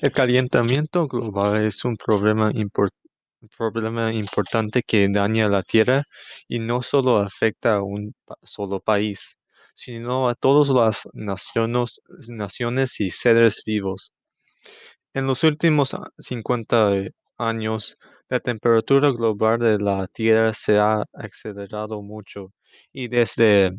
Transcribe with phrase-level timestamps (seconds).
[0.00, 2.50] El calentamiento global es un problema,
[4.12, 6.02] importante que daña la Tierra
[6.48, 8.12] y no solo afecta a un
[8.42, 9.36] solo país,
[9.74, 14.12] sino a todas las naciones, naciones y seres vivos.
[15.14, 16.90] En los últimos 50
[17.38, 17.96] años,
[18.28, 22.52] la temperatura global de la Tierra se ha acelerado mucho
[22.92, 23.70] y desde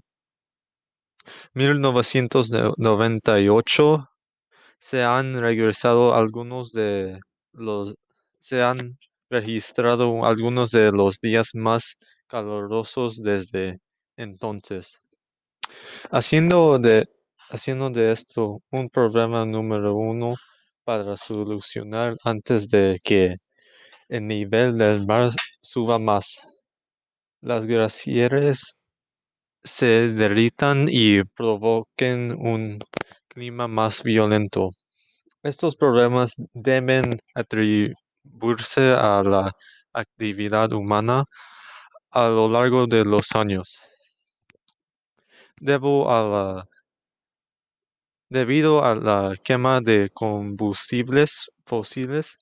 [1.53, 4.09] 1998
[4.79, 7.19] se han regresado algunos de
[7.53, 7.95] los
[8.39, 8.97] se han
[9.29, 11.95] registrado algunos de los días más
[12.27, 13.79] calurosos desde
[14.17, 14.99] entonces.
[16.11, 17.07] Haciendo de,
[17.49, 20.35] haciendo de esto un problema número uno
[20.83, 23.35] para solucionar antes de que
[24.09, 25.31] el nivel del mar
[25.61, 26.41] suba más.
[27.41, 28.75] Las glaciares
[29.63, 32.79] se derritan y provoquen un
[33.37, 34.71] clima más violento.
[35.43, 39.51] Estos problemas deben atribuirse a la
[39.93, 41.23] actividad humana
[42.09, 43.79] a lo largo de los años.
[45.61, 46.67] Debo a la,
[48.27, 52.37] debido a la quema de combustibles fósiles,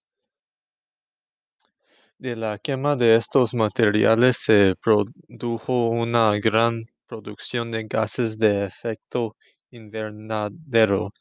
[2.19, 9.35] de la quema de estos materiales se produjo una gran producción de gases de efecto
[9.75, 11.11] invernadero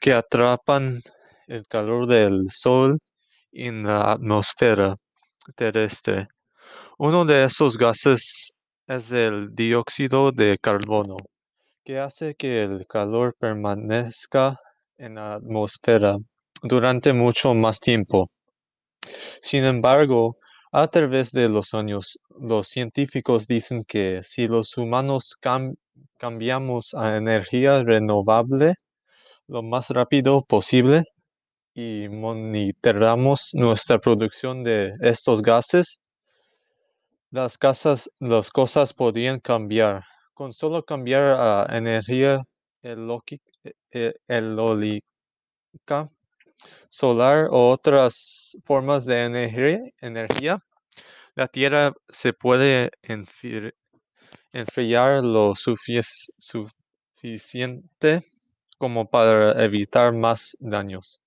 [0.00, 1.00] que atrapan
[1.46, 2.98] el calor del sol
[3.52, 4.94] en la atmósfera
[5.56, 6.28] terrestre.
[6.98, 8.54] Uno de esos gases
[8.86, 11.16] es el dióxido de carbono,
[11.84, 14.56] que hace que el calor permanezca
[14.96, 16.16] en la atmósfera
[16.62, 18.30] durante mucho más tiempo.
[19.42, 20.36] Sin embargo,
[20.70, 25.36] a través de los años, los científicos dicen que si los humanos
[26.22, 28.74] cambiamos a energía renovable
[29.48, 31.02] lo más rápido posible
[31.74, 35.98] y monitoreamos nuestra producción de estos gases,
[37.32, 40.04] las, casas, las cosas podrían cambiar.
[40.32, 42.44] Con solo cambiar a energía
[42.84, 46.06] e, eólica,
[46.88, 49.24] solar o otras formas de
[50.00, 50.58] energía,
[51.34, 52.90] la Tierra se puede
[54.52, 56.74] enfriar lo suficiente
[58.78, 61.21] como para evitar más daños.